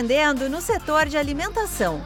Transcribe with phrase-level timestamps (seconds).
[0.00, 2.02] Empreendendo no setor de alimentação.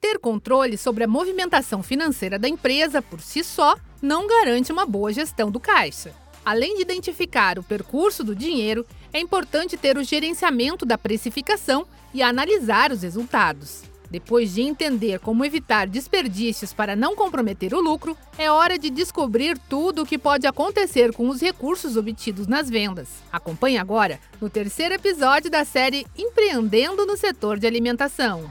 [0.00, 5.12] Ter controle sobre a movimentação financeira da empresa por si só não garante uma boa
[5.12, 6.14] gestão do caixa.
[6.44, 11.84] Além de identificar o percurso do dinheiro, é importante ter o gerenciamento da precificação
[12.14, 13.82] e analisar os resultados.
[14.10, 19.58] Depois de entender como evitar desperdícios para não comprometer o lucro, é hora de descobrir
[19.68, 23.08] tudo o que pode acontecer com os recursos obtidos nas vendas.
[23.30, 28.50] Acompanhe agora no terceiro episódio da série Empreendendo no setor de alimentação.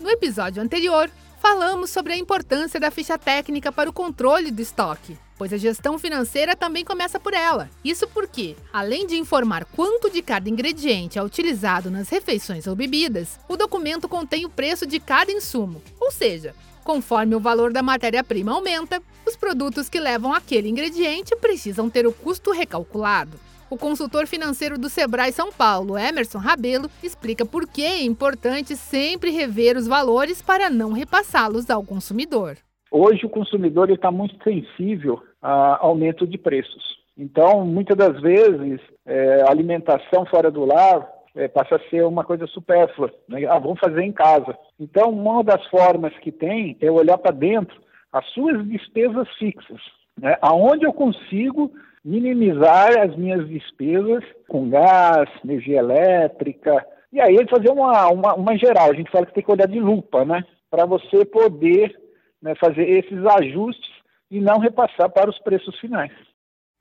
[0.00, 1.10] No episódio anterior,
[1.40, 5.98] falamos sobre a importância da ficha técnica para o controle do estoque, pois a gestão
[5.98, 7.68] financeira também começa por ela.
[7.84, 13.40] Isso porque, além de informar quanto de cada ingrediente é utilizado nas refeições ou bebidas,
[13.48, 18.50] o documento contém o preço de cada insumo, ou seja, Conforme o valor da matéria-prima
[18.50, 23.38] aumenta, os produtos que levam aquele ingrediente precisam ter o custo recalculado.
[23.70, 29.30] O consultor financeiro do Sebrae São Paulo, Emerson Rabelo, explica por que é importante sempre
[29.30, 32.56] rever os valores para não repassá-los ao consumidor.
[32.94, 37.02] Hoje o consumidor está muito sensível a aumento de preços.
[37.18, 42.46] Então, muitas das vezes, é, alimentação fora do lar é, passa a ser uma coisa
[42.46, 43.12] supérflua.
[43.28, 43.44] Né?
[43.46, 44.56] Ah, vamos fazer em casa.
[44.78, 47.80] Então, uma das formas que tem é olhar para dentro
[48.12, 49.80] as suas despesas fixas.
[50.18, 50.36] Né?
[50.40, 51.72] Aonde eu consigo
[52.04, 58.90] minimizar as minhas despesas com gás, energia elétrica, e aí fazer uma, uma, uma geral.
[58.90, 60.42] A gente fala que tem que olhar de lupa, né?
[60.70, 61.94] Para você poder
[62.40, 63.91] né, fazer esses ajustes
[64.32, 66.10] e não repassar para os preços finais.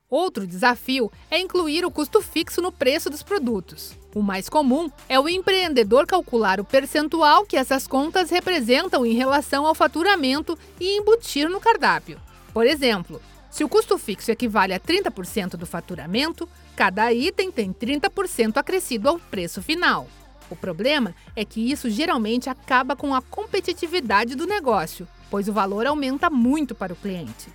[0.10, 3.98] Outro desafio é incluir o custo fixo no preço dos produtos.
[4.16, 9.66] O mais comum é o empreendedor calcular o percentual que essas contas representam em relação
[9.66, 12.20] ao faturamento e embutir no cardápio.
[12.54, 18.58] Por exemplo, se o custo fixo equivale a 30% do faturamento, cada item tem 30%
[18.58, 20.08] acrescido ao preço final.
[20.50, 25.88] O problema é que isso geralmente acaba com a competitividade do negócio, pois o valor
[25.88, 27.50] aumenta muito para o cliente.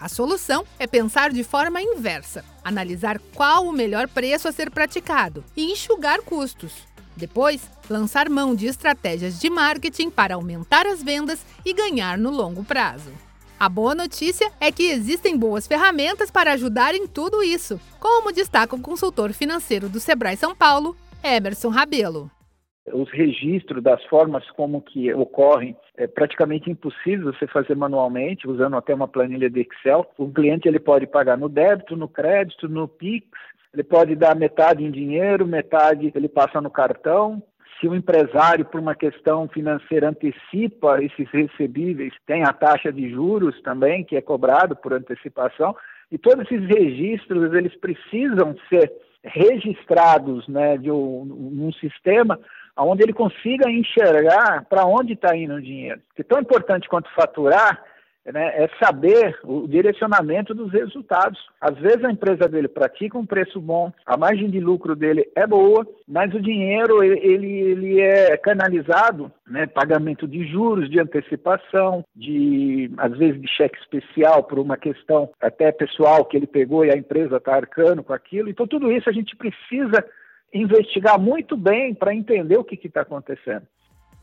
[0.00, 5.44] A solução é pensar de forma inversa, analisar qual o melhor preço a ser praticado
[5.56, 6.72] e enxugar custos.
[7.16, 12.64] Depois, lançar mão de estratégias de marketing para aumentar as vendas e ganhar no longo
[12.64, 13.12] prazo.
[13.58, 18.74] A boa notícia é que existem boas ferramentas para ajudar em tudo isso, como destaca
[18.74, 22.30] o consultor financeiro do Sebrae São Paulo, Emerson Rabelo.
[22.92, 28.94] Os registros das formas como que ocorrem é praticamente impossível você fazer manualmente, usando até
[28.94, 30.06] uma planilha de Excel.
[30.16, 33.26] O cliente ele pode pagar no débito, no crédito, no Pix,
[33.72, 37.42] ele pode dar metade em dinheiro, metade ele passa no cartão
[37.80, 43.60] se o empresário, por uma questão financeira, antecipa esses recebíveis, tem a taxa de juros
[43.62, 45.74] também, que é cobrado por antecipação,
[46.12, 48.92] e todos esses registros, eles precisam ser
[49.24, 52.38] registrados né, de um, num sistema
[52.82, 56.00] onde ele consiga enxergar para onde está indo o dinheiro.
[56.14, 57.82] Que tão importante quanto faturar
[58.32, 61.38] né, é saber o direcionamento dos resultados.
[61.60, 65.46] Às vezes a empresa dele pratica um preço bom, a margem de lucro dele é
[65.46, 72.90] boa, mas o dinheiro ele, ele é canalizado, né, pagamento de juros, de antecipação, de
[72.98, 76.96] às vezes de cheque especial por uma questão até pessoal que ele pegou e a
[76.96, 78.48] empresa está arcando com aquilo.
[78.48, 80.04] Então tudo isso a gente precisa
[80.52, 83.66] investigar muito bem para entender o que está acontecendo.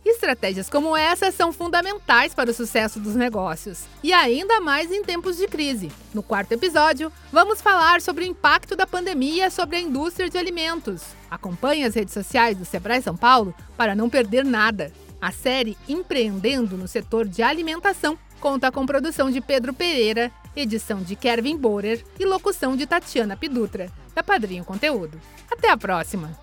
[0.06, 5.38] Estratégias como essa são fundamentais para o sucesso dos negócios, e ainda mais em tempos
[5.38, 5.92] de crise.
[6.14, 11.14] No quarto episódio, vamos falar sobre o impacto da pandemia sobre a indústria de alimentos.
[11.30, 14.92] Acompanhe as redes sociais do Sebrae São Paulo para não perder nada.
[15.20, 21.16] A série Empreendendo no setor de alimentação conta com produção de Pedro Pereira, edição de
[21.16, 25.20] Kevin Borer e locução de Tatiana Pidutra, da Padrinho Conteúdo.
[25.50, 26.38] Até a próxima!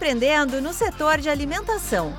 [0.00, 2.16] empreendendo no setor de alimentação.